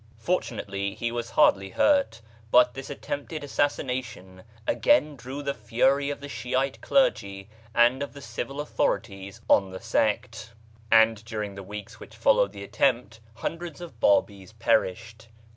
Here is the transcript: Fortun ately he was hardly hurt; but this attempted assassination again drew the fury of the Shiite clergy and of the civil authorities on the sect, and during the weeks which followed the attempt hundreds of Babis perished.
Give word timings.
Fortun 0.17 0.57
ately 0.57 0.95
he 0.95 1.11
was 1.11 1.29
hardly 1.29 1.69
hurt; 1.69 2.21
but 2.49 2.73
this 2.73 2.89
attempted 2.89 3.43
assassination 3.43 4.41
again 4.65 5.15
drew 5.15 5.43
the 5.43 5.53
fury 5.53 6.09
of 6.09 6.21
the 6.21 6.27
Shiite 6.27 6.81
clergy 6.81 7.49
and 7.75 8.01
of 8.01 8.13
the 8.13 8.19
civil 8.21 8.59
authorities 8.61 9.41
on 9.47 9.69
the 9.69 9.79
sect, 9.79 10.53
and 10.91 11.23
during 11.23 11.53
the 11.53 11.61
weeks 11.61 11.99
which 11.99 12.15
followed 12.17 12.51
the 12.51 12.63
attempt 12.63 13.19
hundreds 13.35 13.79
of 13.79 13.99
Babis 13.99 14.53
perished. 14.53 15.27